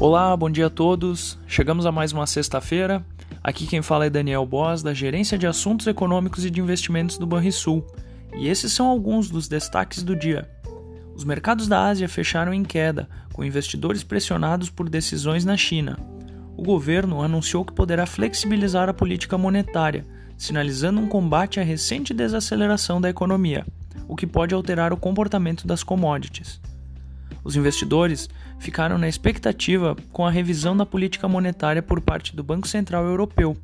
[0.00, 1.38] Olá, bom dia a todos.
[1.46, 3.06] Chegamos a mais uma sexta-feira.
[3.42, 7.24] Aqui quem fala é Daniel Boas, da Gerência de Assuntos Econômicos e de Investimentos do
[7.24, 7.86] Banrisul.
[8.36, 10.50] E esses são alguns dos destaques do dia.
[11.14, 15.96] Os mercados da Ásia fecharam em queda, com investidores pressionados por decisões na China.
[16.56, 20.04] O governo anunciou que poderá flexibilizar a política monetária,
[20.36, 23.64] sinalizando um combate à recente desaceleração da economia,
[24.08, 26.60] o que pode alterar o comportamento das commodities.
[27.44, 32.66] Os investidores ficaram na expectativa com a revisão da política monetária por parte do Banco
[32.66, 33.56] Central Europeu,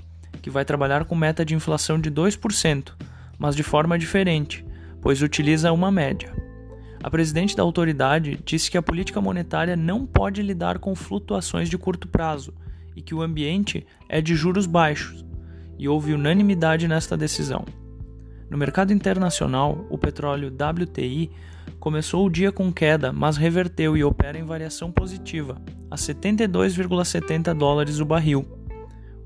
[0.42, 2.92] que vai trabalhar com meta de inflação de 2%,
[3.38, 4.64] mas de forma diferente,
[5.00, 6.30] pois utiliza uma média.
[7.02, 11.78] A presidente da autoridade disse que a política monetária não pode lidar com flutuações de
[11.78, 12.52] curto prazo
[12.94, 15.24] e que o ambiente é de juros baixos,
[15.78, 17.64] e houve unanimidade nesta decisão.
[18.50, 21.30] No mercado internacional, o petróleo WTI
[21.80, 27.98] começou o dia com queda, mas reverteu e opera em variação positiva, a 72,70 dólares
[27.98, 28.46] o barril.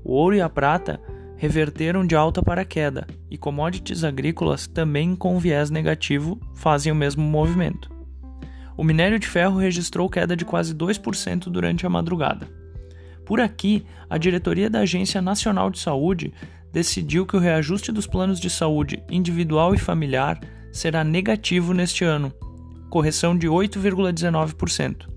[0.03, 0.99] O ouro e a prata
[1.35, 7.23] reverteram de alta para queda, e commodities agrícolas, também com viés negativo, fazem o mesmo
[7.23, 7.93] movimento.
[8.77, 12.47] O minério de ferro registrou queda de quase 2% durante a madrugada.
[13.25, 16.33] Por aqui, a diretoria da Agência Nacional de Saúde
[16.71, 20.39] decidiu que o reajuste dos planos de saúde individual e familiar
[20.71, 22.33] será negativo neste ano,
[22.89, 25.07] correção de 8,19%.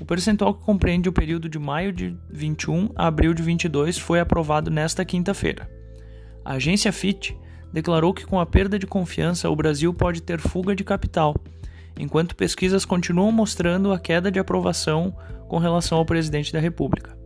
[0.00, 4.20] O percentual que compreende o período de maio de 21 a abril de 22 foi
[4.20, 5.70] aprovado nesta quinta-feira.
[6.44, 7.36] A agência FIT
[7.72, 11.34] declarou que com a perda de confiança o Brasil pode ter fuga de capital,
[11.98, 15.16] enquanto pesquisas continuam mostrando a queda de aprovação
[15.48, 17.16] com relação ao presidente da República.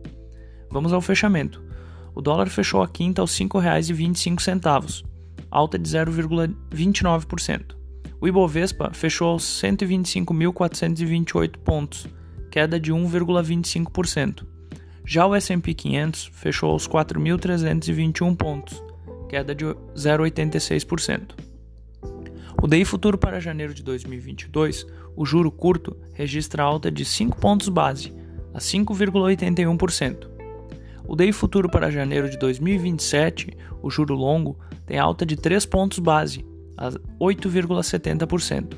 [0.69, 1.71] Vamos ao fechamento
[2.13, 5.03] o dólar fechou a quinta aos R$ 5,25,
[5.49, 7.80] alta de 0,29%.
[8.21, 12.07] O Ibovespa fechou aos 125.428 pontos,
[12.51, 14.45] queda de 1,25%.
[15.03, 18.83] Já o S&P 500 fechou aos 4.321 pontos,
[19.27, 21.31] queda de 0,86%.
[22.61, 27.69] O DI futuro para janeiro de 2022, o juro curto registra alta de 5 pontos
[27.69, 28.13] base,
[28.53, 30.29] a 5,81%.
[31.07, 35.97] O DI futuro para janeiro de 2027, o juro longo, tem alta de 3 pontos
[35.97, 36.45] base,
[36.81, 36.89] a
[37.23, 38.73] 8,70%.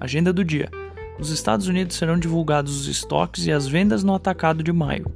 [0.00, 0.70] Agenda do dia.
[1.18, 5.12] Nos Estados Unidos serão divulgados os estoques e as vendas no atacado de maio.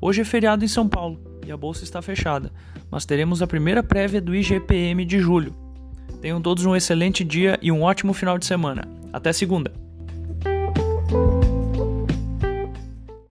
[0.00, 2.50] Hoje é feriado em São Paulo e a bolsa está fechada,
[2.90, 5.54] mas teremos a primeira prévia do IGPM de julho.
[6.22, 8.88] Tenham todos um excelente dia e um ótimo final de semana.
[9.12, 9.72] Até segunda!